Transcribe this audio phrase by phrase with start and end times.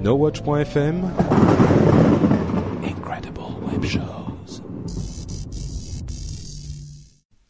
[0.00, 1.10] NoWatch.fm
[2.84, 4.62] Incredible Web Shows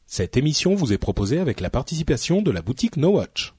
[0.07, 3.53] Cette émission vous est proposée avec la participation de la boutique NoWatch.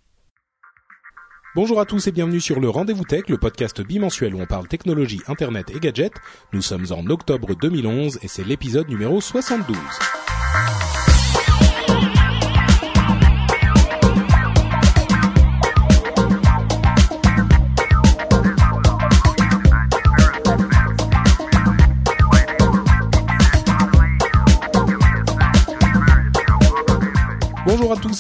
[1.55, 4.67] Bonjour à tous et bienvenue sur le Rendez-vous Tech, le podcast bimensuel où on parle
[4.67, 6.17] technologie, internet et gadgets.
[6.51, 9.77] Nous sommes en octobre 2011 et c'est l'épisode numéro 72.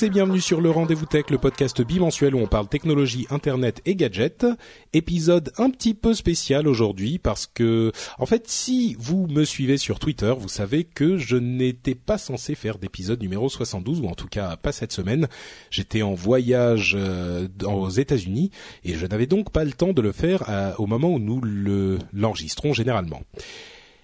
[0.01, 3.95] Et bienvenue sur le Rendez-vous Tech, le podcast bimensuel où on parle technologie, internet et
[3.95, 4.45] gadgets.
[4.93, 9.99] Épisode un petit peu spécial aujourd'hui parce que, en fait, si vous me suivez sur
[9.99, 14.27] Twitter, vous savez que je n'étais pas censé faire d'épisode numéro 72 ou en tout
[14.27, 15.27] cas pas cette semaine.
[15.69, 18.51] J'étais en voyage euh, aux États-Unis
[18.85, 21.41] et je n'avais donc pas le temps de le faire à- au moment où nous
[21.41, 23.21] le- l'enregistrons généralement.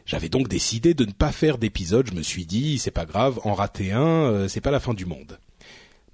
[0.06, 2.08] J'avais donc décidé de ne pas faire d'épisode.
[2.12, 4.94] Je me suis dit, c'est pas grave, en rater un, euh, c'est pas la fin
[4.94, 5.40] du monde.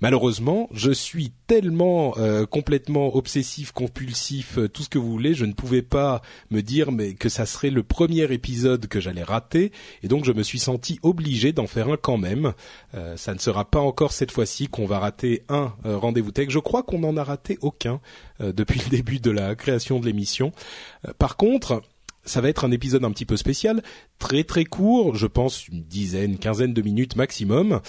[0.01, 5.45] Malheureusement, je suis tellement euh, complètement obsessif, compulsif, euh, tout ce que vous voulez, je
[5.45, 9.71] ne pouvais pas me dire mais que ça serait le premier épisode que j'allais rater,
[10.01, 12.53] et donc je me suis senti obligé d'en faire un quand même.
[12.95, 16.49] Euh, ça ne sera pas encore cette fois-ci qu'on va rater un rendez-vous tech.
[16.49, 18.01] Je crois qu'on n'en a raté aucun
[18.39, 20.51] depuis le début de la création de l'émission.
[21.19, 21.83] Par contre,
[22.23, 23.81] ça va être un épisode un petit peu spécial,
[24.19, 27.81] très très court, je pense une dizaine, quinzaine de minutes maximum.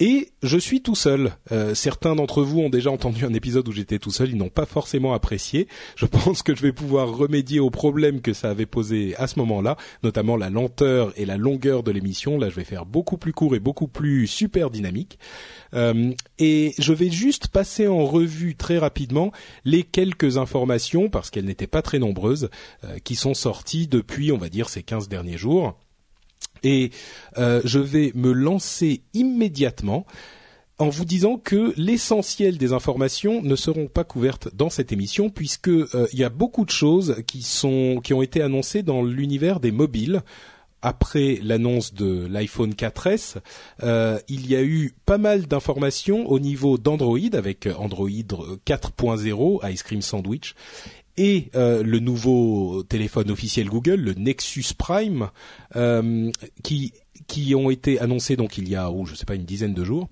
[0.00, 1.32] Et je suis tout seul.
[1.52, 4.48] Euh, certains d'entre vous ont déjà entendu un épisode où j'étais tout seul, ils n'ont
[4.48, 5.68] pas forcément apprécié.
[5.96, 9.38] Je pense que je vais pouvoir remédier aux problèmes que ça avait posé à ce
[9.38, 12.38] moment-là, notamment la lenteur et la longueur de l'émission.
[12.38, 15.18] Là, je vais faire beaucoup plus court et beaucoup plus super dynamique.
[15.74, 19.32] Euh, et je vais juste passer en revue très rapidement
[19.64, 22.50] les quelques informations, parce qu'elles n'étaient pas très nombreuses,
[22.84, 25.78] euh, qui sont sorties depuis, on va dire, ces 15 derniers jours.
[26.62, 26.90] Et
[27.38, 30.06] euh, je vais me lancer immédiatement
[30.78, 35.68] en vous disant que l'essentiel des informations ne seront pas couvertes dans cette émission puisque
[35.68, 39.60] euh, il y a beaucoup de choses qui sont qui ont été annoncées dans l'univers
[39.60, 40.22] des mobiles.
[40.84, 43.36] Après l'annonce de l'iPhone 4S,
[43.84, 49.82] euh, il y a eu pas mal d'informations au niveau d'Android avec Android 4.0 Ice
[49.84, 50.56] Cream Sandwich
[51.16, 55.30] et euh, le nouveau téléphone officiel Google, le Nexus Prime,
[55.76, 56.30] euh,
[56.62, 59.84] qui ont été annoncés donc il y a, oh, je sais pas, une dizaine de
[59.84, 60.08] jours.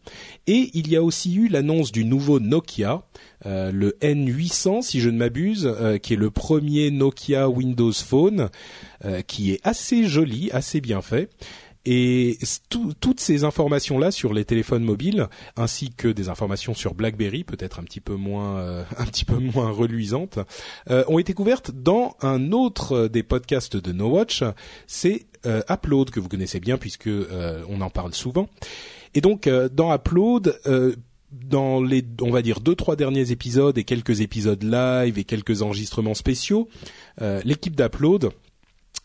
[0.46, 3.02] Et il y a aussi eu l'annonce du nouveau Nokia,
[3.46, 8.50] euh, le N800 si je ne m'abuse, qui est le premier Nokia Windows Phone,
[9.26, 11.30] qui est assez joli, assez bien fait.
[11.86, 17.42] Et tout- toutes ces informations-là sur les téléphones mobiles, ainsi que des informations sur BlackBerry,
[17.44, 20.38] peut-être un petit peu moins, euh, un petit peu moins reluisantes,
[20.90, 24.44] euh, ont été couvertes dans un autre des podcasts de No Watch.
[24.86, 28.50] C'est euh, Upload que vous connaissez bien puisque euh, on en parle souvent.
[29.14, 30.60] Et donc euh, dans Upload.
[30.66, 30.94] euh,
[31.32, 35.62] dans les, on va dire deux trois derniers épisodes et quelques épisodes live et quelques
[35.62, 36.68] enregistrements spéciaux,
[37.22, 38.30] euh, l'équipe d'Upload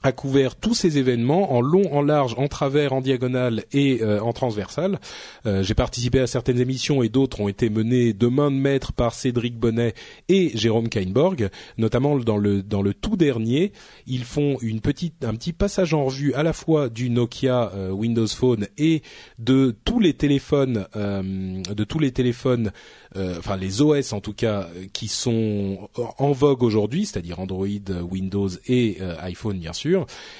[0.06, 4.22] a couvert tous ces événements en long, en large, en travers, en diagonale et euh,
[4.22, 5.00] en transversale.
[5.48, 8.94] Euh, J'ai participé à certaines émissions et d'autres ont été menées de main de maître
[8.94, 9.96] par Cédric Bonnet
[10.30, 11.50] et Jérôme Kainborg,
[11.80, 13.72] notamment dans le dans le tout dernier,
[14.06, 17.90] ils font une petite un petit passage en revue à la fois du Nokia euh,
[17.90, 19.02] Windows Phone et
[19.40, 22.72] de tous les téléphones de tous les téléphones
[23.16, 27.66] enfin les OS en tout cas qui sont en vogue aujourd'hui, c'est-à-dire Android,
[28.10, 29.95] Windows et iPhone bien sûr,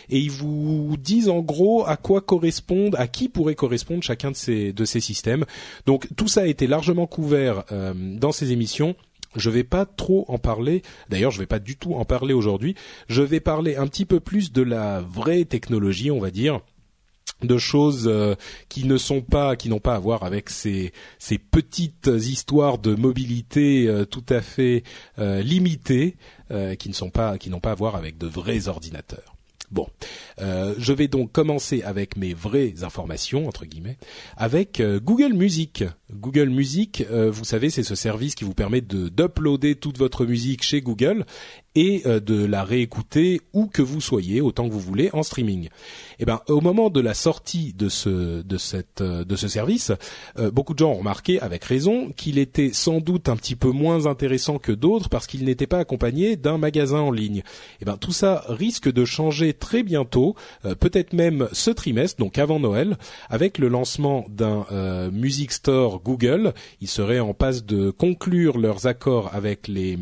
[0.10, 4.36] et ils vous disent en gros à quoi correspondent, à qui pourrait correspondre chacun de
[4.36, 5.46] ces de ces systèmes.
[5.86, 8.96] Donc tout ça a été largement couvert euh, dans ces émissions.
[9.36, 10.82] Je vais pas trop en parler.
[11.10, 12.74] D'ailleurs, je vais pas du tout en parler aujourd'hui.
[13.10, 16.62] Je vais parler un petit peu plus de la vraie technologie, on va dire
[17.44, 18.36] de choses euh,
[18.70, 20.94] qui ne sont pas qui n'ont pas à voir avec ces
[21.52, 24.84] petites histoires de mobilité euh, tout à fait
[25.18, 26.16] limitées
[26.80, 29.35] qui ne sont pas qui n'ont pas à voir avec de vrais ordinateurs.
[29.72, 29.88] Bon,
[30.40, 33.98] euh, je vais donc commencer avec mes vraies informations entre guillemets
[34.38, 35.84] avec euh, Google Music.
[36.14, 40.64] Google Music, vous savez, c'est ce service qui vous permet de d'uploader toute votre musique
[40.64, 41.26] chez Google
[41.76, 45.70] et euh, de la réécouter où que vous soyez, autant que vous voulez, en streaming.
[46.20, 49.92] Eh ben, au moment de la sortie de ce de cette euh, de ce service,
[50.40, 53.70] euh, beaucoup de gens ont remarqué, avec raison, qu'il était sans doute un petit peu
[53.70, 57.44] moins intéressant que d'autres parce qu'il n'était pas accompagné d'un magasin en ligne.
[57.82, 60.36] Eh ben, tout ça risque de changer très bientôt,
[60.80, 62.98] peut-être même ce trimestre, donc avant Noël,
[63.30, 64.66] avec le lancement d'un
[65.12, 66.54] Music Store Google.
[66.82, 69.98] Ils seraient en passe de conclure leurs accords avec les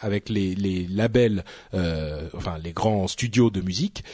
[0.00, 1.44] avec les, labels
[1.74, 4.04] euh, enfin les grands studios de musique,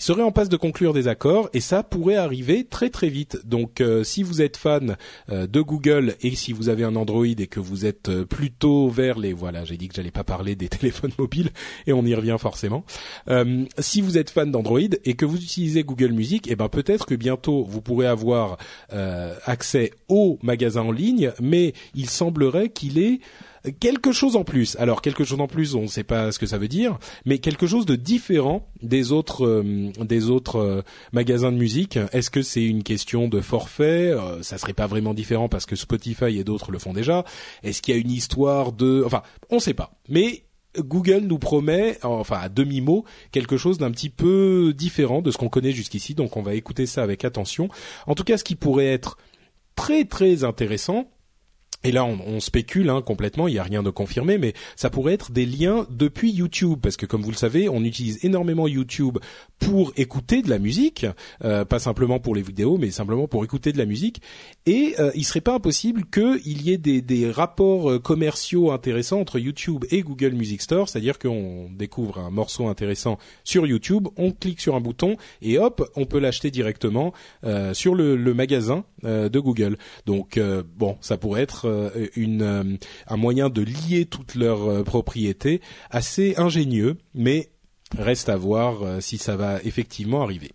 [0.00, 3.40] ils seraient en passe de conclure des accords et ça pourrait arriver très très vite.
[3.44, 4.96] Donc euh, si vous êtes fan
[5.28, 9.18] euh, de Google et si vous avez un Android et que vous êtes plutôt vers
[9.18, 11.50] les voilà, j'ai dit que j'allais pas parler des téléphones mobiles
[11.86, 12.84] et on y revient forcément.
[13.78, 17.14] si vous êtes fan d'Android et que vous utilisez Google Music, eh ben peut-être que
[17.14, 18.56] bientôt vous pourrez avoir
[19.44, 23.20] accès au magasin en ligne, mais il semblerait qu'il est
[23.78, 24.76] quelque chose en plus.
[24.78, 27.38] Alors quelque chose en plus, on ne sait pas ce que ça veut dire, mais
[27.38, 31.98] quelque chose de différent des autres euh, des autres euh, magasins de musique.
[32.12, 34.10] Est-ce que c'est une question de forfait?
[34.10, 37.24] Euh, Ça serait pas vraiment différent parce que Spotify et d'autres le font déjà.
[37.62, 39.92] Est-ce qu'il y a une histoire de Enfin, on ne sait pas.
[40.08, 40.44] Mais
[40.78, 45.36] Google nous promet, enfin à demi mot, quelque chose d'un petit peu différent de ce
[45.38, 46.14] qu'on connaît jusqu'ici.
[46.14, 47.68] Donc on va écouter ça avec attention.
[48.06, 49.18] En tout cas, ce qui pourrait être
[49.74, 51.08] très très intéressant,
[51.82, 55.14] et là, on, spécule hein, complètement, il n'y a rien de confirmé, mais ça pourrait
[55.14, 59.18] être des liens depuis YouTube, parce que comme vous le savez, on utilise énormément YouTube
[59.58, 61.06] pour écouter de la musique,
[61.44, 64.20] euh, pas simplement pour les vidéos, mais simplement pour écouter de la musique.
[64.66, 69.20] Et euh, il serait pas impossible qu'il y ait des, des, rapports euh, commerciaux intéressants
[69.20, 74.32] entre YouTube et Google Music Store, c'est-à-dire qu'on découvre un morceau intéressant sur YouTube, on
[74.32, 77.12] clique sur un bouton et hop, on peut l'acheter directement
[77.44, 79.78] euh, sur le, le magasin de Google.
[80.04, 80.38] Donc
[80.76, 82.76] bon, ça pourrait être euh, euh,
[83.06, 87.48] un moyen de lier toutes leurs euh, propriétés assez ingénieux, mais
[87.96, 90.52] reste à voir si ça va effectivement arriver.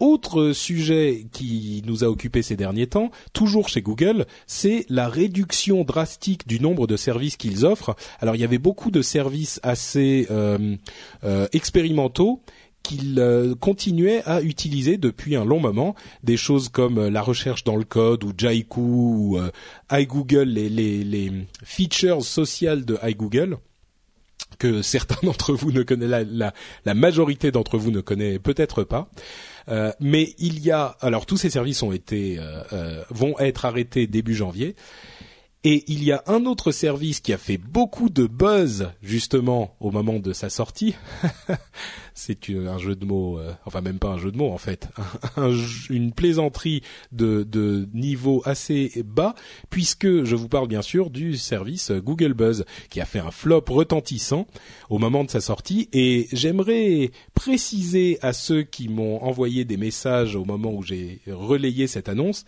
[0.00, 5.84] Autre sujet qui nous a occupé ces derniers temps, toujours chez Google, c'est la réduction
[5.84, 7.96] drastique du nombre de services qu'ils offrent.
[8.20, 10.26] Alors il y avait beaucoup de services assez
[11.52, 12.42] expérimentaux
[12.82, 17.64] qu'il euh, continuait à utiliser depuis un long moment des choses comme euh, la recherche
[17.64, 19.50] dans le code ou Jaiku ou euh,
[19.92, 21.32] iGoogle, les,
[21.64, 23.58] features sociales de iGoogle
[24.58, 26.54] que certains d'entre vous ne connaissent, la,
[26.84, 29.10] la, majorité d'entre vous ne connaît peut-être pas.
[30.00, 32.40] Mais il y a, alors tous ces services ont été,
[33.10, 34.76] vont être arrêtés début janvier.
[35.64, 39.90] Et il y a un autre service qui a fait beaucoup de buzz justement au
[39.90, 40.94] moment de sa sortie.
[42.20, 44.88] C'est un jeu de mots, euh, enfin même pas un jeu de mots en fait,
[45.88, 46.82] une plaisanterie
[47.12, 49.36] de, niveau assez bas,
[49.70, 53.64] puisque je vous parle bien sûr du service Google Buzz qui a fait un flop
[53.68, 54.48] retentissant
[54.90, 55.88] au moment de sa sortie.
[55.92, 61.86] Et j'aimerais préciser à ceux qui m'ont envoyé des messages au moment où j'ai relayé
[61.86, 62.44] cette annonce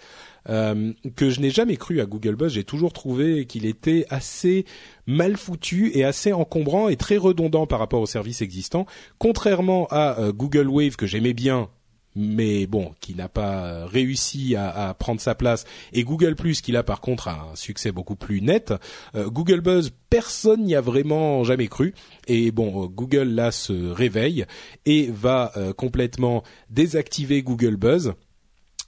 [0.49, 2.55] euh, que je n'ai jamais cru à Google Buzz.
[2.55, 4.65] J'ai toujours trouvé qu'il était assez
[5.11, 8.87] mal foutu et assez encombrant et très redondant par rapport aux services existants.
[9.19, 11.69] Contrairement à euh, Google Wave que j'aimais bien
[12.17, 16.83] mais bon, qui n'a pas réussi à, prendre sa place, et Google Plus qui là
[16.83, 18.75] par contre un succès beaucoup plus net.
[19.15, 21.95] Euh, Google Buzz, personne n'y a vraiment jamais cru,
[22.27, 24.45] et bon, Google là se réveille
[24.87, 28.15] et va complètement désactiver Google Buzz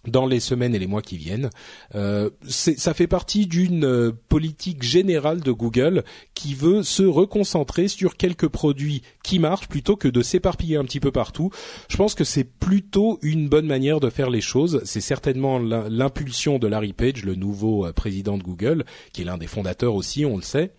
[0.06, 1.50] dans les semaines et les mois qui viennent.
[1.94, 6.04] Euh, ça fait partie d'une euh, politique générale de Google
[6.34, 11.00] qui veut se reconcentrer sur quelques produits qui marchent plutôt que de s'éparpiller un petit
[11.00, 11.50] peu partout.
[11.88, 14.80] Je pense que c'est plutôt une bonne manière de faire les choses.
[14.84, 19.38] C'est certainement l'impulsion de Larry Page, le nouveau euh, président de Google, qui est l'un
[19.38, 20.72] des fondateurs aussi, on le sait.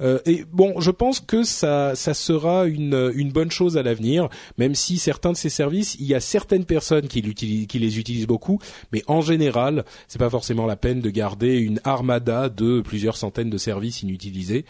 [0.00, 4.98] Euh, et bon, je pense que ça, sera une, bonne chose à l'avenir, même si
[4.98, 8.58] certains de ces services, il y a certaines personnes qui, les utilisent beaucoup,
[8.92, 13.50] mais en général, c'est pas forcément la peine de garder une armada de plusieurs centaines
[13.50, 14.64] de services inutilisés.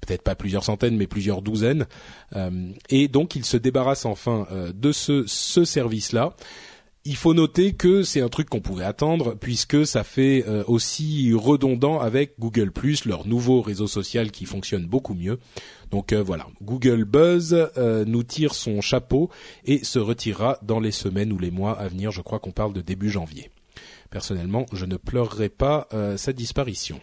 [0.00, 1.86] Peut-être pas plusieurs centaines, mais plusieurs douzaines.
[2.36, 6.36] Euh, et donc, ils se débarrassent enfin euh, de ce, ce service-là
[7.06, 11.32] il faut noter que c'est un truc qu'on pouvait attendre puisque ça fait euh, aussi
[11.34, 12.72] redondant avec Google
[13.04, 15.38] leur nouveau réseau social qui fonctionne beaucoup mieux.
[15.90, 19.28] Donc euh, voilà, Google Buzz euh, nous tire son chapeau
[19.66, 22.10] et se retirera dans les semaines ou les mois à venir.
[22.10, 23.50] Je crois qu'on parle de début janvier.
[24.10, 27.00] Personnellement, je ne pleurerai pas sa disparition.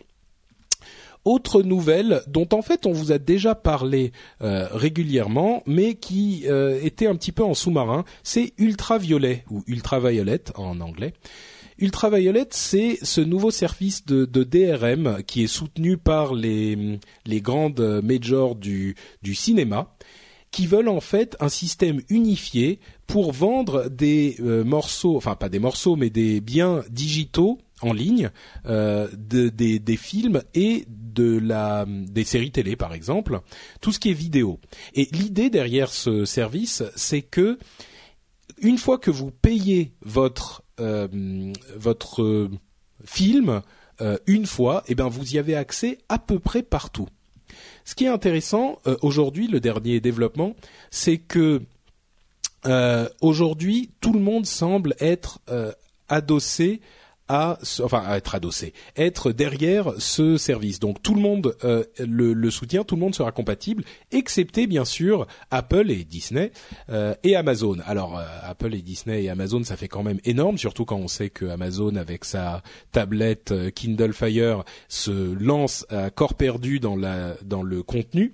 [1.24, 4.12] Autre nouvelle dont en fait on vous a déjà parlé
[4.42, 10.44] euh, régulièrement, mais qui euh, était un petit peu en sous-marin, c'est Ultraviolet ou Ultraviolet
[10.56, 11.14] en anglais.
[11.78, 18.96] Ultraviolet, c'est ce nouveau service de, DRM qui est soutenu par les, grandes majors du,
[19.22, 19.96] du cinéma
[20.52, 25.60] qui veulent en fait un système unifié pour vendre des euh, morceaux, enfin pas des
[25.60, 28.32] morceaux, mais des biens digitaux en ligne,
[28.66, 33.42] euh, de, des, des, films et de la, des séries télé par exemple,
[33.82, 34.60] tout ce qui est vidéo.
[34.94, 37.58] Et l'idée derrière ce service, c'est que
[38.60, 42.50] une fois que vous payez votre euh, votre
[43.04, 43.62] film
[44.02, 47.08] euh, une fois, eh ben vous y avez accès à peu près partout.
[47.84, 50.56] Ce qui est intéressant aujourd'hui, le dernier développement,
[50.92, 51.62] c'est que
[53.22, 55.40] aujourd'hui tout le monde semble être
[56.08, 56.80] adossé
[57.32, 60.82] à, enfin à être adossé, être derrière ce service.
[60.82, 65.28] Donc tout le monde euh, le, soutient, tout le monde sera compatible, excepté bien sûr
[65.50, 66.52] Apple et Disney
[66.90, 67.78] euh, et Amazon.
[67.86, 71.08] Alors euh, Apple et Disney et Amazon, ça fait quand même énorme, surtout quand on
[71.08, 77.36] sait que Amazon avec sa tablette Kindle Fire se lance à corps perdu dans la
[77.46, 78.34] dans le contenu.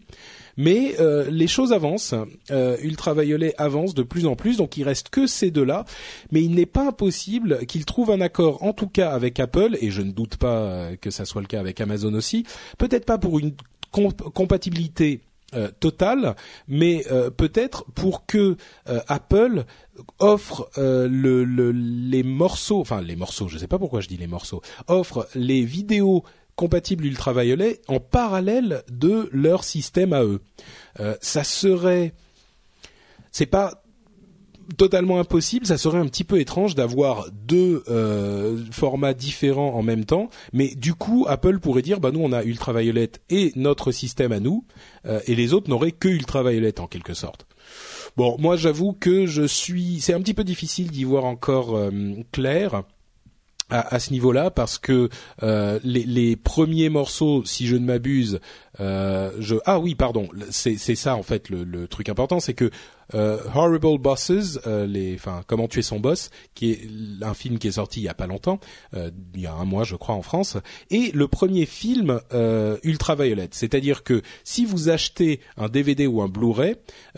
[0.57, 2.15] Mais euh, les choses avancent.
[2.51, 5.85] Euh, Ultraviolet avance de plus en plus, donc il reste que ces deux-là.
[6.31, 9.91] Mais il n'est pas impossible qu'ils trouvent un accord, en tout cas avec Apple, et
[9.91, 12.43] je ne doute pas euh, que ça soit le cas avec Amazon aussi.
[12.77, 13.53] Peut-être pas pour une
[13.91, 15.21] compatibilité
[15.55, 16.35] euh, totale,
[16.67, 17.05] mais
[17.37, 19.63] peut-être pour que Apple
[20.19, 24.17] offre le, le, les morceaux, enfin les morceaux, je ne sais pas pourquoi je dis
[24.17, 26.23] les morceaux, offre les vidéos
[26.57, 30.41] compatible ultraviolet en parallèle de leur système à eux.
[30.99, 32.13] Euh, ça serait,
[33.31, 33.83] c'est pas
[34.75, 40.03] totalement impossible, ça serait un petit peu étrange d'avoir deux euh, formats différents en même
[40.03, 44.33] temps, mais du coup Apple pourrait dire bah nous on a ultraviolet et notre système
[44.33, 44.65] à nous
[45.05, 47.45] euh, et les autres n'auraient que ultraviolet en quelque sorte.
[48.17, 51.79] Bon, moi j'avoue que je suis, c'est un petit peu difficile d'y voir encore
[52.31, 52.83] clair
[53.69, 55.09] à, à, ce niveau-là parce que
[55.43, 58.39] euh, les, premiers morceaux, si je ne m'abuse,
[58.79, 62.71] euh, je ah oui pardon, c'est ça en fait le truc important, c'est que
[63.13, 66.89] euh, Horrible Bosses, euh, les, enfin comment tuer son boss, qui est
[67.21, 68.59] un film qui est sorti il y a pas longtemps,
[68.95, 70.57] euh, il y a un mois je crois en France,
[70.89, 73.49] et le premier film euh, Ultraviolet.
[73.51, 76.75] C'est-à-dire que si vous achetez un DVD ou un Blu-ray,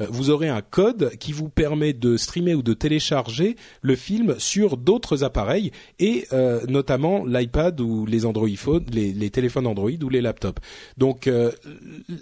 [0.10, 4.78] vous aurez un code qui vous permet de streamer ou de télécharger le film sur
[4.78, 6.28] d'autres appareils et
[6.68, 10.62] notamment l'iPad ou les Android Phone, les, les, téléphones Android ou les laptops.
[10.98, 11.30] Donc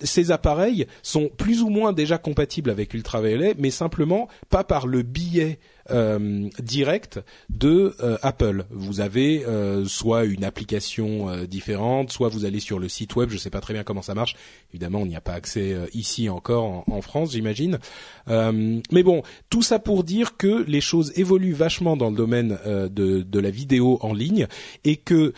[0.04, 5.02] ces appareils sont plus ou moins déjà compatibles avec Ultraviolet mais simplement pas par le
[5.02, 5.60] billet
[5.90, 8.66] euh, direct de euh, Apple.
[8.72, 13.30] Vous avez euh, soit une application différente, soit vous allez sur le site web.
[13.30, 14.36] Je ne sais pas très bien comment ça marche.
[14.72, 17.80] Évidemment, on n'y a pas accès ici encore en, France, j'imagine.
[18.28, 23.22] mais bon, tout ça pour dire que les choses évoluent vachement dans le domaine de,
[23.22, 24.48] de la vidéo en ligne
[24.84, 25.34] et que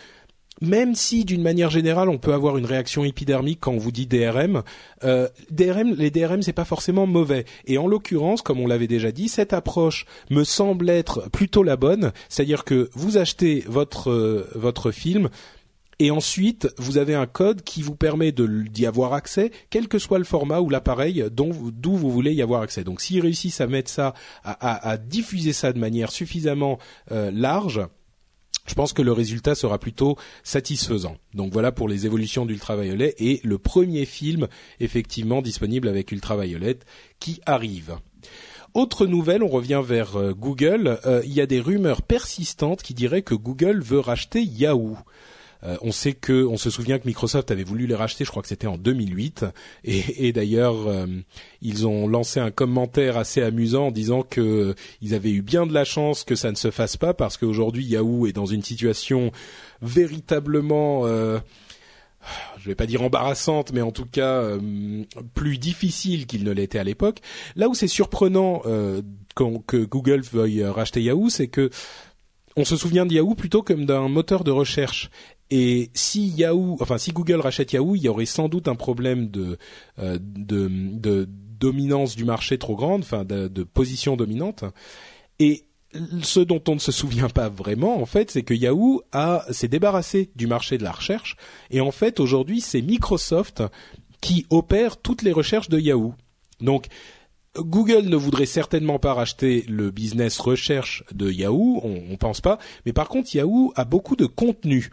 [0.62, 4.08] même si d'une manière générale on peut avoir une réaction épidermique quand on vous dit
[4.08, 4.64] DRM,
[5.04, 7.46] euh, DRM les DRM c'est pas forcément mauvais.
[7.66, 11.78] Et en l'occurrence, comme on l'avait déjà dit, cette approche me semble être plutôt la
[11.78, 15.30] bonne, c'est-à-dire que vous achetez votre euh, votre film
[16.00, 20.18] et ensuite vous avez un code qui vous permet d'y avoir accès, quel que soit
[20.18, 21.52] le format ou l'appareil d'où
[21.96, 22.84] vous voulez y avoir accès.
[22.84, 24.14] Donc s'ils réussissent à mettre ça,
[24.44, 26.80] à, diffuser ça de manière suffisamment
[27.12, 27.82] euh, large,
[28.66, 31.18] je pense que le résultat sera plutôt satisfaisant.
[31.34, 34.48] Donc voilà pour les évolutions d'Ultraviolet et le premier film
[34.80, 36.80] effectivement disponible avec Ultraviolet
[37.20, 37.98] qui arrive.
[38.76, 41.00] Autre nouvelle, on revient vers euh, Google.
[41.06, 44.96] Euh, il y a des rumeurs persistantes qui diraient que Google veut racheter Yahoo.
[45.64, 48.42] Euh, on sait que, on se souvient que Microsoft avait voulu les racheter, je crois
[48.42, 49.46] que c'était en 2008,
[49.84, 51.06] et, d'ailleurs euh,
[51.62, 55.66] ils ont lancé un commentaire assez amusant en disant que euh, ils avaient eu bien
[55.66, 58.64] de la chance que ça ne se fasse pas parce qu'aujourd'hui Yahoo est dans une
[58.64, 59.32] situation
[59.82, 61.06] véritablement
[62.58, 64.44] je vais pas dire embarrassante, mais en tout cas
[65.34, 67.20] plus difficile qu'il ne l'était à l'époque.
[67.56, 68.62] Là où c'est surprenant
[69.36, 71.70] que Google veuille racheter Yahoo, c'est que
[72.58, 75.10] on se souvient de Yahoo plutôt comme d'un moteur de recherche.
[75.52, 79.30] Et si Yahoo, enfin si Google rachète Yahoo, il y aurait sans doute un problème
[79.30, 79.58] de
[79.98, 81.28] euh, de,
[81.60, 84.64] dominance du marché trop grande, enfin de, de, position dominante.
[85.40, 85.66] Et
[86.22, 89.68] ce dont on ne se souvient pas vraiment, en fait, c'est que Yahoo a s'est
[89.68, 91.36] débarrassé du marché de la recherche.
[91.72, 93.64] Et en fait, aujourd'hui, c'est Microsoft
[94.22, 96.14] qui opère toutes les recherches de Yahoo.
[96.62, 96.88] Donc
[97.58, 102.60] Google ne voudrait certainement pas racheter le business recherche de Yahoo, on, on pense pas,
[102.86, 104.92] mais par contre Yahoo a beaucoup de contenu.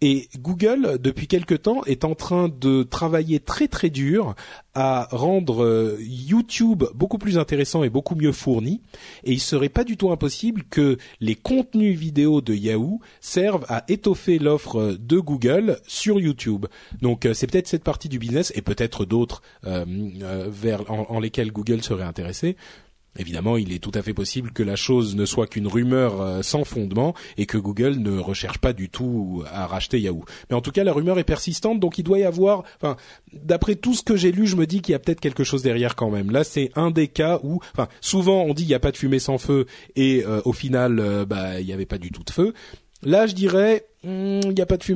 [0.00, 4.34] Et Google depuis quelque temps est en train de travailler très très dur
[4.76, 8.82] à rendre euh, YouTube beaucoup plus intéressant et beaucoup mieux fourni.
[9.24, 13.84] Et il serait pas du tout impossible que les contenus vidéo de Yahoo servent à
[13.88, 16.66] étoffer l'offre de Google sur YouTube.
[17.00, 21.52] Donc euh, c'est peut-être cette partie du business et peut-être d'autres vers en, en lesquels
[21.52, 22.56] Google serait intéressé.
[23.18, 26.42] Évidemment, il est tout à fait possible que la chose ne soit qu'une rumeur euh,
[26.42, 30.24] sans fondement et que Google ne recherche pas du tout à racheter Yahoo.
[30.50, 32.64] Mais en tout cas, la rumeur est persistante, donc il doit y avoir.
[32.80, 32.96] Enfin,
[33.32, 35.62] d'après tout ce que j'ai lu, je me dis qu'il y a peut-être quelque chose
[35.62, 36.30] derrière quand même.
[36.30, 38.96] Là, c'est un des cas où, enfin, souvent on dit il n'y a pas de
[38.96, 42.24] fumée sans feu et euh, au final, euh, bah, il n'y avait pas du tout
[42.24, 42.54] de feu.
[43.02, 44.95] Là, je dirais, hmm, il n'y a pas de fumée.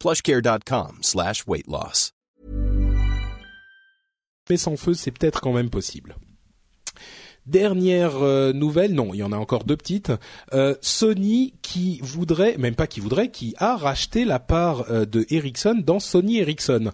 [0.00, 2.12] plushcare.com slash weight loss.
[4.48, 6.16] Mais sans feu, c'est peut-être quand même possible.
[7.46, 10.12] Dernière euh, nouvelle, non, il y en a encore deux petites.
[10.52, 15.24] Euh, Sony qui voudrait, même pas qui voudrait, qui a racheté la part euh, de
[15.30, 16.90] Ericsson dans Sony Ericsson.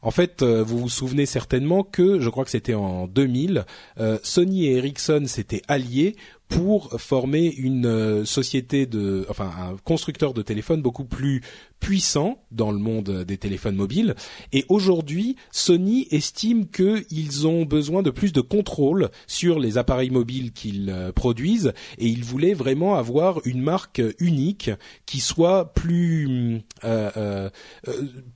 [0.00, 3.64] En fait, vous vous souvenez certainement que, je crois que c'était en 2000,
[3.98, 6.14] euh, Sony et Ericsson s'étaient alliés
[6.48, 11.42] pour former une euh, société de, enfin un constructeur de téléphones beaucoup plus
[11.80, 14.14] puissant dans le monde des téléphones mobiles.
[14.52, 20.52] Et aujourd'hui, Sony estime qu'ils ont besoin de plus de contrôle sur les appareils mobiles
[20.52, 24.70] qu'ils euh, produisent, et ils voulaient vraiment avoir une marque unique
[25.06, 27.50] qui soit plus euh, euh,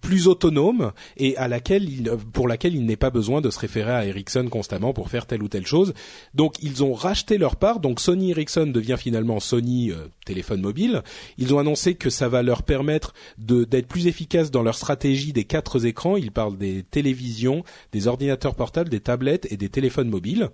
[0.00, 3.92] plus autonome et à laquelle il, pour laquelle il n'est pas besoin de se référer
[3.92, 5.94] à Ericsson constamment pour faire telle ou telle chose.
[6.34, 7.80] Donc ils ont racheté leur part.
[7.80, 11.02] Donc Sony Ericsson devient finalement Sony euh, téléphone mobile.
[11.38, 15.44] Ils ont annoncé que ça va leur permettre d'être plus efficaces dans leur stratégie des
[15.44, 16.16] quatre écrans.
[16.16, 17.62] Ils parlent des télévisions,
[17.92, 20.50] des ordinateurs portables, des tablettes et des téléphones mobiles.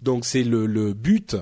[0.00, 1.36] Donc c'est le, le but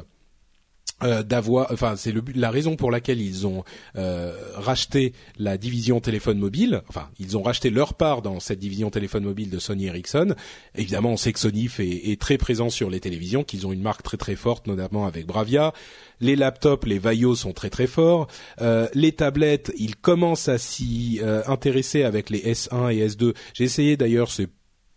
[1.03, 3.65] euh, d'avoir, enfin c'est la raison pour laquelle ils ont
[3.97, 6.83] euh, racheté la division téléphone mobile.
[6.89, 10.35] Enfin, ils ont racheté leur part dans cette division téléphone mobile de Sony Ericsson.
[10.75, 13.83] Évidemment, on sait que Sony fait, est très présent sur les télévisions, qu'ils ont une
[13.83, 15.73] marque très très forte, notamment avec Bravia.
[16.21, 18.27] Les laptops, les Vaio sont très très forts.
[18.61, 23.35] Euh, les tablettes, ils commencent à s'y intéresser avec les S1 et S2.
[23.55, 24.49] J'ai essayé d'ailleurs, c'est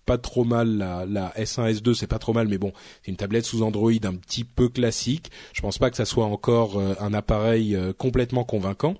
[0.06, 3.18] pas trop mal la, la S1 S2 c'est pas trop mal mais bon c'est une
[3.18, 5.32] tablette sous Android un petit peu classique.
[5.54, 8.96] Je pense pas que ça soit encore euh, un appareil euh, complètement convaincant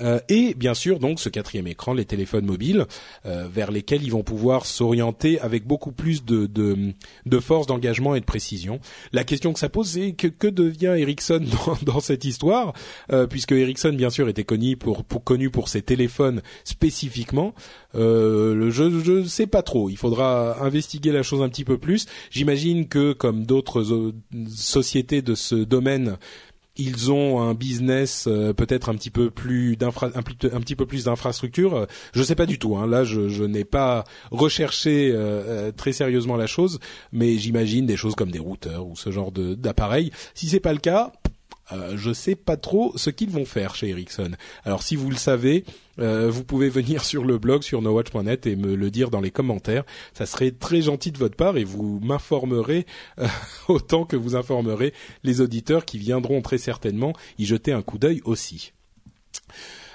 [0.00, 2.86] euh, et bien sûr donc ce quatrième écran, les téléphones mobiles,
[3.24, 6.92] euh, vers lesquels ils vont pouvoir s'orienter avec beaucoup plus de, de,
[7.24, 8.80] de force d'engagement et de précision.
[9.12, 12.72] La question que ça pose, c'est que, que devient Ericsson dans, dans cette histoire,
[13.12, 17.54] euh, puisque Ericsson bien sûr était connu pour, pour, connu pour ses téléphones spécifiquement.
[17.94, 19.88] Euh, je je sais pas trop.
[19.88, 22.06] Il faudra investiguer la chose un petit peu plus.
[22.30, 23.84] J'imagine que comme d'autres
[24.48, 26.18] sociétés de ce domaine
[26.78, 31.04] ils ont un business euh, peut-être un petit peu plus d'infra, un, petit peu plus
[31.04, 31.86] d'infrastructure.
[32.12, 32.76] Je sais pas du tout.
[32.76, 32.86] Hein.
[32.86, 36.78] Là, je, n'ai pas recherché euh, euh, très sérieusement la chose,
[37.12, 40.10] mais j'imagine des choses comme des routeurs ou ce genre de d'appareils.
[40.34, 41.12] Si c'est pas le cas,
[41.72, 44.32] euh, je sais pas trop ce qu'ils vont faire chez Ericsson.
[44.64, 45.64] Alors si vous le savez,
[45.98, 49.30] euh, vous pouvez venir sur le blog sur nowatch.net et me le dire dans les
[49.30, 49.84] commentaires.
[50.14, 52.86] Ça serait très gentil de votre part et vous m'informerez
[53.18, 53.26] euh,
[53.68, 54.92] autant que vous informerez
[55.24, 58.72] les auditeurs qui viendront très certainement y jeter un coup d'œil aussi.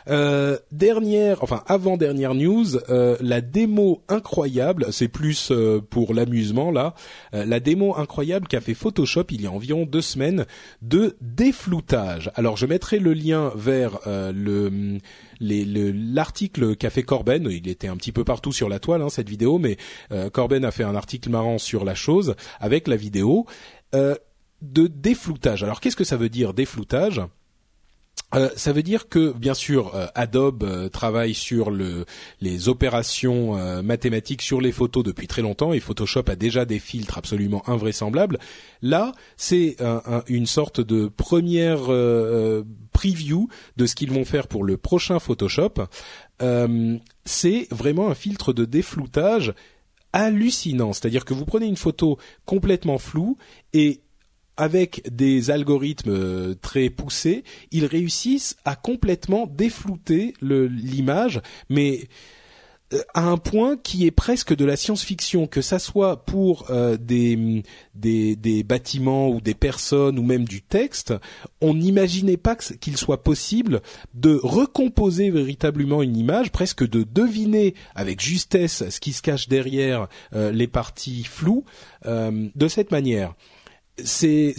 [0.10, 6.72] Euh, dernière, enfin avant dernière news, euh, la démo incroyable, c'est plus euh, pour l'amusement
[6.72, 6.94] là,
[7.34, 10.46] la démo incroyable qu'a fait Photoshop il y a environ deux semaines
[10.82, 12.32] de défloutage.
[12.36, 15.00] Alors je mettrai le lien vers le
[15.40, 19.30] l'article qu'a fait Corben, il était un petit peu partout sur la toile hein, cette
[19.30, 19.78] vidéo, mais
[20.32, 23.46] Corben a fait un article marrant sur la chose avec la vidéo
[23.94, 25.64] de défloutage.
[25.64, 27.22] Alors qu'est-ce que ça veut dire défloutage?
[28.34, 32.06] Euh, ça veut dire que bien sûr euh, Adobe euh, travaille sur le,
[32.39, 33.52] les opérations
[33.84, 38.39] mathématiques sur les photos depuis très longtemps et Photoshop a déjà des filtres absolument invraisemblables.
[38.82, 39.78] Là, c'est
[40.28, 41.82] une sorte de première
[42.91, 45.74] preview de ce qu'ils vont faire pour le prochain Photoshop.
[47.26, 49.54] c'est vraiment un filtre de défloutage
[50.13, 53.38] hallucinant, c'est-à-dire que vous prenez une photo complètement floue
[53.74, 54.02] et
[54.62, 62.08] avec des algorithmes euh, très poussés, ils réussissent à complètement déflouter l'image, mais
[62.93, 66.95] euh, à un point qui est presque de la science-fiction, que ça soit pour euh,
[66.95, 67.63] des,
[67.95, 71.12] des, des, bâtiments ou des personnes ou même du texte,
[71.60, 73.82] on n'imaginait pas qu'il soit possible
[74.13, 80.08] de recomposer véritablement une image, presque de deviner avec justesse ce qui se cache derrière
[80.32, 81.65] les parties floues
[82.06, 83.34] de cette manière
[84.06, 84.56] c'est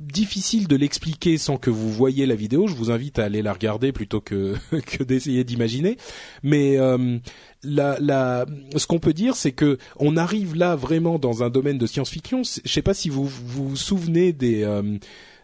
[0.00, 2.66] difficile de l'expliquer sans que vous voyez la vidéo.
[2.66, 4.54] Je vous invite à aller la regarder plutôt que
[4.86, 5.96] que d'essayer d'imaginer.
[6.42, 7.18] Mais euh,
[7.62, 11.78] la, la, ce qu'on peut dire, c'est que on arrive là vraiment dans un domaine
[11.78, 12.42] de science-fiction.
[12.42, 14.98] Je sais pas si vous vous, souvenez des euh,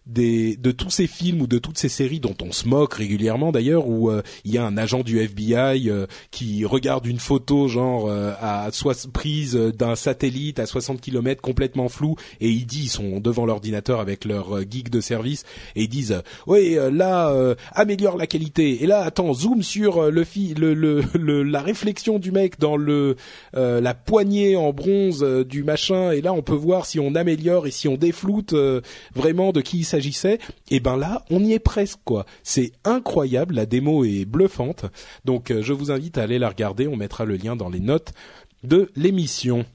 [0.06, 3.52] des, de tous ces films ou de toutes ces séries dont on se moque régulièrement
[3.52, 7.68] d'ailleurs, où euh, il y a un agent du FBI euh, qui regarde une photo
[7.68, 12.84] genre euh, à soit prise d'un satellite à 60 km complètement flou et il dit
[12.84, 15.44] ils sont devant l'ordinateur avec leur geek de service
[15.76, 17.34] et ils disent oui là
[17.72, 20.24] améliore la qualité et là attends zoom sur le,
[20.56, 23.16] le, le, la réflexion du mec dans le
[23.54, 27.70] la poignée en bronze du machin et là on peut voir si on améliore et
[27.70, 28.54] si on défloute
[29.14, 30.34] vraiment de qui s'agissait,
[30.70, 32.24] et eh ben là, on y est presque quoi.
[32.42, 34.86] C'est incroyable, la démo est bluffante.
[35.24, 37.80] Donc euh, je vous invite à aller la regarder, on mettra le lien dans les
[37.80, 38.12] notes
[38.64, 39.66] de l'émission.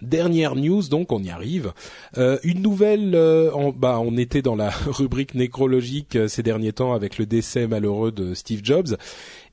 [0.00, 1.72] Dernière news, donc on y arrive.
[2.18, 7.18] Euh, une nouvelle, euh, bah on était dans la rubrique nécrologique ces derniers temps avec
[7.18, 8.96] le décès malheureux de Steve Jobs,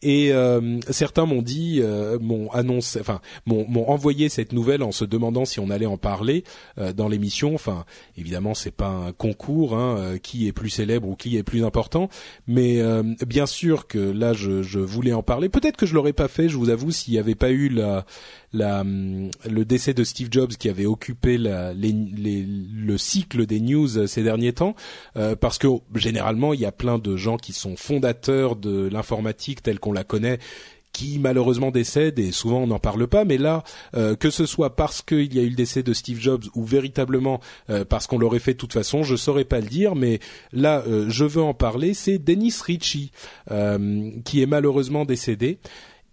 [0.02, 5.04] et euh, certains m'ont dit, euh, m'ont annoncé, enfin, m'ont envoyé cette nouvelle en se
[5.04, 6.44] demandant si on allait en parler
[6.78, 7.54] euh, dans l'émission.
[7.54, 7.86] Enfin,
[8.18, 12.10] évidemment, c'est pas un concours, hein, qui est plus célèbre ou qui est plus important,
[12.48, 12.82] mais
[13.26, 15.50] bien sûr que là, je, je voulais en parler.
[15.50, 18.06] Peut-être que je l'aurais pas fait, je vous avoue, s'il n'y avait pas eu la,
[18.54, 23.60] la, le décès de Steve Jobs qui avait occupé la, les, les, le cycle des
[23.60, 24.76] news ces derniers temps,
[25.40, 29.80] parce que généralement il y a plein de gens qui sont fondateurs de l'informatique tels
[29.80, 30.40] qu'on on la connaît
[30.92, 33.64] qui malheureusement décède et souvent on n'en parle pas mais là
[33.96, 36.64] euh, que ce soit parce qu'il y a eu le décès de Steve Jobs ou
[36.64, 40.20] véritablement euh, parce qu'on l'aurait fait de toute façon je saurais pas le dire mais
[40.52, 43.12] là euh, je veux en parler c'est Dennis Ritchie
[44.26, 45.60] qui est malheureusement décédé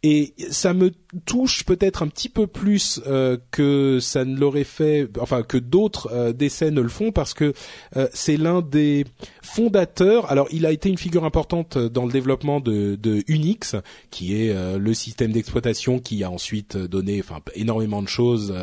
[0.09, 0.93] et ça me
[1.25, 6.09] touche peut-être un petit peu plus euh, que ça ne l'aurait fait, enfin que d'autres
[6.13, 7.55] euh, décès ne le font parce que
[7.97, 9.05] euh, c'est l'un des
[9.43, 10.31] fondateurs.
[10.31, 13.75] Alors, il a été une figure importante dans le développement de, Unix,
[14.13, 17.23] qui est le système d'exploitation qui a ensuite donné,
[17.57, 18.55] énormément de choses,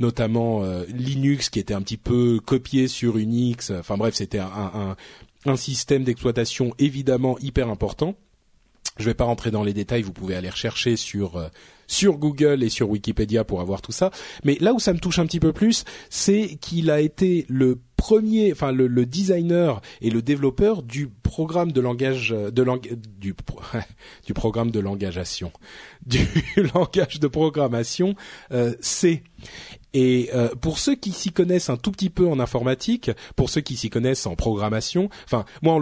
[0.00, 3.70] notamment Linux qui était un petit peu copié sur Unix.
[3.70, 8.16] Enfin bref, c'était un système d'exploitation évidemment hyper important.
[8.98, 11.48] Je ne vais pas rentrer dans les détails, vous pouvez aller rechercher sur euh,
[11.86, 14.10] sur Google et sur Wikipédia pour avoir tout ça.
[14.44, 17.80] Mais là où ça me touche un petit peu plus, c'est qu'il a été le
[17.96, 22.80] premier, enfin le, le, designer et le développeur du programme de langage de lang,
[23.18, 23.34] du
[24.26, 25.52] du programme de langageation,
[26.06, 26.26] du
[26.74, 28.14] langage de programmation
[28.52, 29.22] euh, C.
[29.94, 33.60] Et euh, pour ceux qui s'y connaissent un tout petit peu en informatique, pour ceux
[33.60, 35.80] qui s'y connaissent en programmation, enfin moi en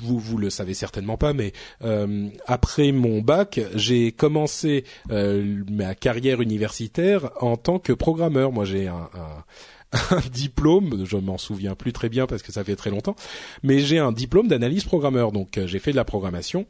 [0.00, 5.94] vous vous le savez certainement pas, mais euh, après mon bac, j'ai commencé euh, ma
[5.94, 8.52] carrière universitaire en tant que programmeur.
[8.52, 9.44] Moi j'ai un, un
[10.10, 13.16] un diplôme, je m'en souviens plus très bien parce que ça fait très longtemps,
[13.62, 16.66] mais j'ai un diplôme d'analyse programmeur, donc euh, j'ai fait de la programmation.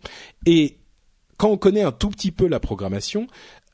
[0.47, 0.79] Et
[1.37, 3.27] quand on connaît un tout petit peu la programmation,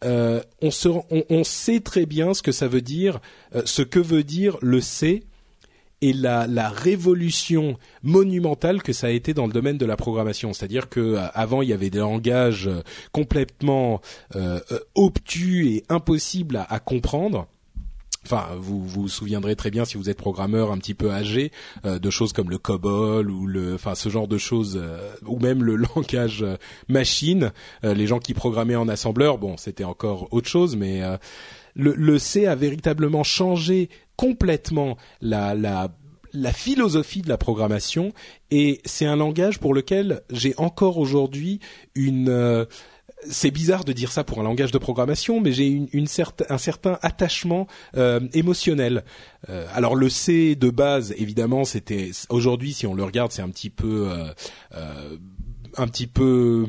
[0.05, 3.21] euh, on, sait très bien ce que ça veut dire,
[3.55, 5.25] euh, ce que veut dire le C
[6.03, 10.53] et la, la, révolution monumentale que ça a été dans le domaine de la programmation.
[10.53, 12.69] C'est-à-dire que avant il y avait des langages
[13.13, 14.03] complètement
[14.95, 17.49] obtus et impossibles à comprendre
[18.27, 21.53] enfin vous vous souviendrez très bien si vous êtes programmeur un petit peu âgé
[21.85, 25.39] euh, de choses comme le COBOL ou le enfin ce genre de choses euh, ou
[25.39, 26.57] même le langage euh,
[26.89, 27.53] machine.
[27.83, 31.03] Les gens qui programmaient en assembleur bon c'était encore autre chose mais
[31.75, 35.89] le, le C a véritablement changé complètement la la
[36.33, 38.13] la philosophie de la programmation
[38.51, 41.61] et c'est un langage pour lequel j'ai encore aujourd'hui
[41.95, 42.67] une
[43.31, 46.07] c'est bizarre de dire ça pour un langage de programmation, mais j'ai une, une
[46.49, 49.05] un certain attachement euh, émotionnel.
[49.49, 53.51] Euh, alors le C de base, évidemment, c'était aujourd'hui, si on le regarde, c'est un
[53.51, 55.17] petit peu euh,
[55.77, 56.67] un petit peu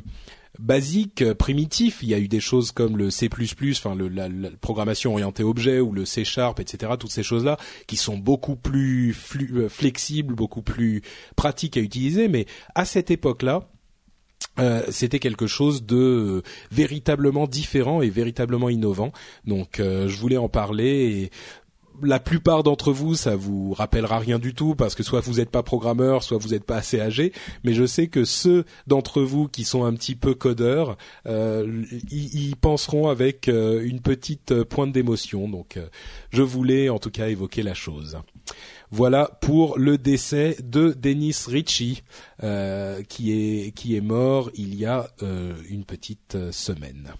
[0.59, 1.99] basique, primitif.
[2.01, 3.29] Il y a eu des choses comme le C++,
[3.71, 4.27] enfin le, la,
[4.59, 6.93] programmation orientée objet ou le C Sharp, etc.
[6.99, 11.03] Toutes ces choses-là qui sont beaucoup plus flexibles, beaucoup plus
[11.35, 12.27] pratiques à utiliser.
[12.27, 13.69] Mais à cette époque-là,
[14.59, 16.41] euh, c'était quelque chose de euh,
[16.71, 19.11] véritablement différent et véritablement innovant.
[19.45, 21.31] Donc euh, je voulais en parler et
[22.03, 25.49] la plupart d'entre vous, ça vous rappellera rien du tout parce que soit vous n'êtes
[25.49, 27.33] pas programmeur, soit vous n'êtes pas assez âgé.
[27.63, 33.07] Mais je sais que ceux d'entre vous qui sont un petit peu codeurs, y, penseront
[33.07, 35.49] avec une petite pointe d'émotion.
[35.49, 35.79] Donc,
[36.29, 38.19] je voulais en tout cas évoquer la chose.
[38.89, 42.03] Voilà pour le décès de Dennis Ritchie,
[42.43, 47.13] euh, qui est qui est mort il y a euh, une petite euh, semaine.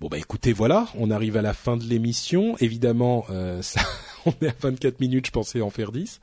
[0.00, 2.56] Bon bah écoutez, voilà, on arrive à la fin de l'émission.
[2.58, 3.24] Évidemment,
[3.62, 3.80] ça,
[4.26, 6.20] on est à 24 minutes, je pensais en faire 10.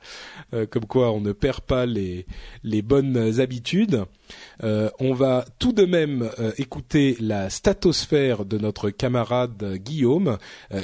[0.52, 2.26] Euh, comme quoi, on ne perd pas les,
[2.62, 4.04] les bonnes habitudes.
[4.62, 10.38] Euh, on va tout de même écouter la statosphère de notre camarade Guillaume,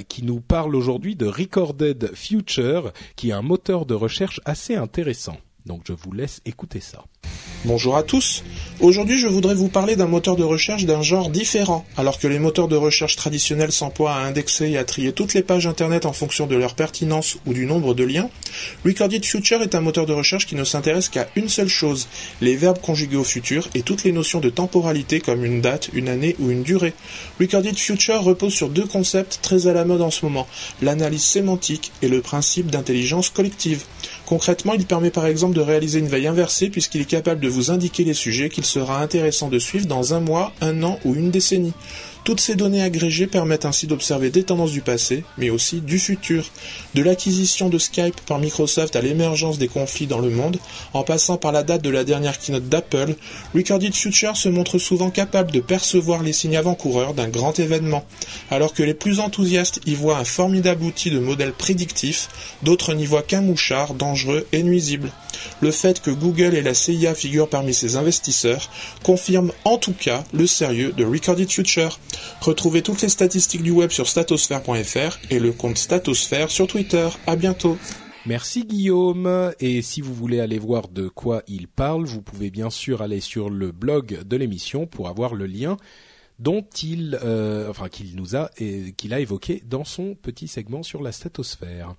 [0.08, 5.38] qui nous parle aujourd'hui de Recorded Future, qui est un moteur de recherche assez intéressant.
[5.66, 7.04] Donc je vous laisse écouter ça.
[7.66, 8.42] Bonjour à tous.
[8.80, 11.84] Aujourd'hui, je voudrais vous parler d'un moteur de recherche d'un genre différent.
[11.98, 15.42] Alors que les moteurs de recherche traditionnels s'emploient à indexer et à trier toutes les
[15.42, 18.30] pages internet en fonction de leur pertinence ou du nombre de liens,
[18.86, 22.08] Recorded Future est un moteur de recherche qui ne s'intéresse qu'à une seule chose,
[22.40, 26.08] les verbes conjugués au futur et toutes les notions de temporalité comme une date, une
[26.08, 26.94] année ou une durée.
[27.38, 30.48] Recorded Future repose sur deux concepts très à la mode en ce moment,
[30.80, 33.84] l'analyse sémantique et le principe d'intelligence collective.
[34.30, 37.72] Concrètement, il permet par exemple de réaliser une veille inversée puisqu'il est capable de vous
[37.72, 41.32] indiquer les sujets qu'il sera intéressant de suivre dans un mois, un an ou une
[41.32, 41.72] décennie.
[42.24, 46.44] Toutes ces données agrégées permettent ainsi d'observer des tendances du passé, mais aussi du futur.
[46.94, 50.58] De l'acquisition de Skype par Microsoft à l'émergence des conflits dans le monde,
[50.92, 53.14] en passant par la date de la dernière keynote d'Apple,
[53.54, 58.04] Recorded Future se montre souvent capable de percevoir les signes avant-coureurs d'un grand événement.
[58.50, 62.28] Alors que les plus enthousiastes y voient un formidable outil de modèle prédictif,
[62.62, 65.10] d'autres n'y voient qu'un mouchard dangereux et nuisible.
[65.60, 68.70] Le fait que Google et la CIA figurent parmi ses investisseurs
[69.02, 71.98] confirme en tout cas le sérieux de Recorded Future.
[72.40, 77.08] Retrouvez toutes les statistiques du web sur statosphère.fr et le compte Statosphère sur Twitter.
[77.26, 77.76] À bientôt.
[78.26, 79.52] Merci Guillaume.
[79.60, 83.20] Et si vous voulez aller voir de quoi il parle, vous pouvez bien sûr aller
[83.20, 85.76] sur le blog de l'émission pour avoir le lien
[86.38, 88.50] dont il, euh, enfin qu'il nous a,
[88.96, 91.94] qu'il a évoqué dans son petit segment sur la statosphère.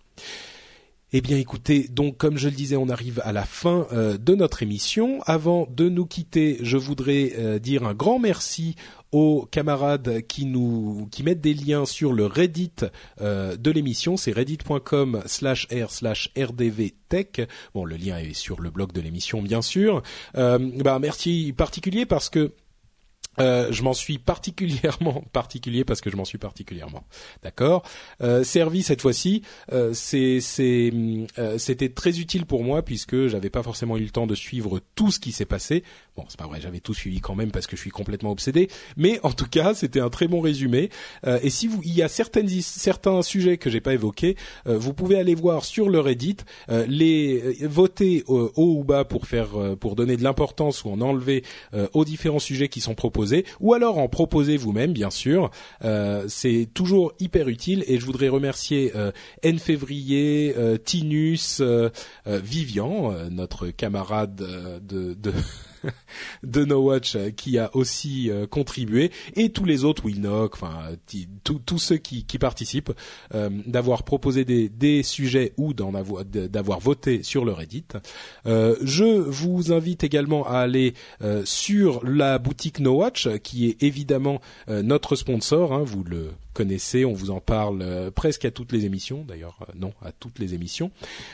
[1.13, 4.33] Eh bien écoutez, donc comme je le disais, on arrive à la fin euh, de
[4.33, 5.21] notre émission.
[5.25, 8.75] Avant de nous quitter, je voudrais euh, dire un grand merci
[9.11, 12.71] aux camarades qui nous qui mettent des liens sur le Reddit
[13.21, 17.41] euh, de l'émission, c'est reddit.com slash r slash rdvtech.
[17.73, 20.01] Bon, le lien est sur le blog de l'émission, bien sûr.
[20.33, 22.53] bah, merci particulier parce que
[23.39, 27.05] euh, je m'en suis particulièrement particulier parce que je m'en suis particulièrement.
[27.43, 27.83] D'accord?
[28.21, 29.43] Euh, servi cette fois-ci.
[29.71, 34.35] Euh, euh, c'était très utile pour moi puisque j'avais pas forcément eu le temps de
[34.35, 35.83] suivre tout ce qui s'est passé
[36.15, 38.69] bon c'est pas vrai j'avais tout suivi quand même parce que je suis complètement obsédé.
[38.97, 40.89] Mais en tout cas c'était un très bon résumé.
[41.25, 44.93] Euh, et si vous il y a certaines certains sujets que j'ai pas évoqués vous
[44.93, 46.37] pouvez aller voir sur le Reddit
[46.69, 51.43] les voter haut ou bas pour faire pour donner de l'importance ou en enlever
[51.93, 53.45] aux différents sujets qui sont proposés.
[53.59, 55.51] Ou alors en proposer vous-même, bien sûr.
[55.83, 57.83] Euh, c'est toujours hyper utile.
[57.87, 59.11] Et je voudrais remercier euh,
[59.43, 61.61] N Février, euh, Tinus,
[62.25, 65.33] Vivian, notre camarade de, de
[66.43, 70.91] de No Watch euh, qui a aussi euh, contribué et tous les autres Wilnock, enfin
[71.43, 72.91] tous ceux qui, qui participent,
[73.33, 77.85] euh, d'avoir proposé des, des, sujets ou d'en avoir d'avoir voté sur le Reddit.
[78.45, 80.93] je vous invite également à aller
[81.43, 85.73] sur la boutique No Watch qui est évidemment notre sponsor.
[85.73, 89.93] Hein, vous le connaissez, on vous en parle presque à toutes les émissions, d'ailleurs non
[90.03, 90.91] à toutes les émissions.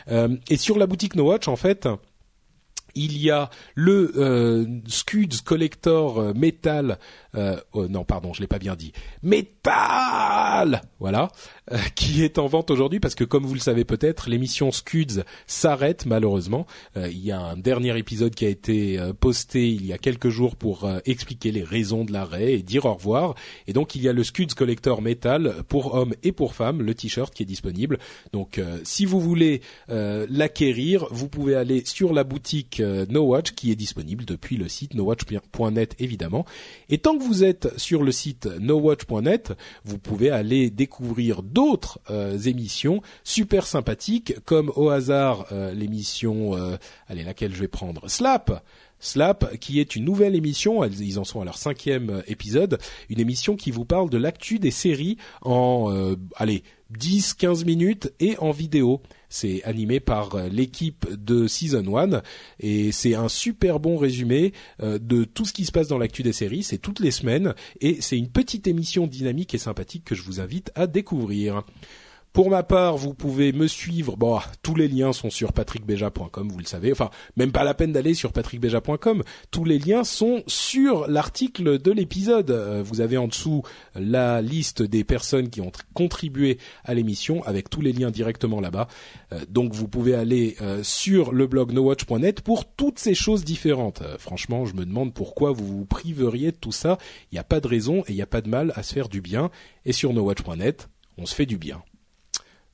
[0.08, 1.88] et sur la boutique No Watch en fait
[2.96, 7.00] il y a le euh, Scuds Collector euh, Metal
[7.38, 8.92] euh, oh, non pardon je l'ai pas bien dit.
[9.24, 11.30] Metal voilà
[11.72, 15.24] euh, qui est en vente aujourd'hui parce que comme vous le savez peut-être l'émission Scuds
[15.46, 16.66] s'arrête malheureusement.
[16.96, 20.56] Il y a un dernier épisode qui a été posté il y a quelques jours
[20.56, 23.36] pour expliquer les raisons de l'arrêt et dire au revoir.
[23.68, 26.94] Et donc il y a le Scuds Collector Metal pour hommes et pour femmes le
[26.96, 28.00] t-shirt qui est disponible.
[28.34, 33.72] Donc si vous voulez l'acquérir vous pouvez aller sur la boutique euh, no Watch qui
[33.72, 36.46] est disponible depuis le site nowatch.net évidemment.
[36.90, 39.54] Et tant que êtes sur le site nowatch.net,
[39.86, 46.54] vous pouvez aller découvrir d'autres euh, émissions super sympathiques comme au hasard euh, l'émission
[47.08, 48.10] allez laquelle je vais prendre?
[48.10, 48.64] Slap.
[49.00, 53.20] Slap, qui est une nouvelle émission, ils en sont à leur cinquième euh, épisode, une
[53.20, 56.64] émission qui vous parle de l'actu des séries en, euh, allez,
[56.98, 59.02] 10-15 minutes et en vidéo.
[59.30, 62.22] C'est animé par euh, l'équipe de Season 1
[62.60, 66.34] et c'est un super bon résumé de tout ce qui se passe dans l'actu des
[66.34, 66.64] séries.
[66.64, 70.40] C'est toutes les semaines et c'est une petite émission dynamique et sympathique que je vous
[70.40, 71.64] invite à découvrir.
[72.38, 74.16] Pour ma part, vous pouvez me suivre.
[74.16, 76.92] Bon, tous les liens sont sur patrickbeja.com, vous le savez.
[76.92, 79.24] Enfin, même pas la peine d'aller sur patrickbeja.com.
[79.50, 82.52] Tous les liens sont sur l'article de l'épisode.
[82.52, 83.64] Euh, vous avez en dessous
[83.96, 88.88] la liste des personnes qui ont contribué à l'émission avec tous les liens directement là-bas.
[89.34, 94.04] Euh, donc, vous pouvez aller euh, sur le blog nowatch.net pour toutes ces choses différentes.
[94.20, 97.00] franchement, je me demande pourquoi vous vous priveriez de tout ça.
[97.32, 98.94] Il n'y a pas de raison et il n'y a pas de mal à se
[98.94, 99.50] faire du bien.
[99.86, 101.82] Et sur nowatch.net, on se fait du bien.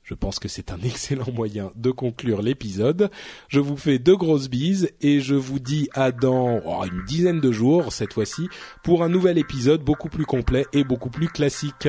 [0.04, 3.10] Je pense que c'est un excellent moyen de conclure l'épisode.
[3.48, 7.40] Je vous fais de grosses bises et je vous dis à dans oh, une dizaine
[7.40, 8.48] de jours cette fois-ci
[8.82, 11.88] pour un nouvel épisode beaucoup plus complet et beaucoup plus classique.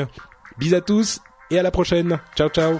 [0.58, 1.20] Bis à tous
[1.52, 2.20] et à la prochaine.
[2.36, 2.80] Ciao ciao.